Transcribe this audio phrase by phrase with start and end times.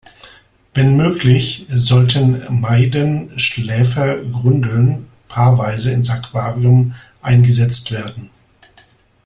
[0.73, 8.31] Wenn möglich sollten Maiden-Schläfergrundeln paarweise ins Aquarium eingesetzt werden.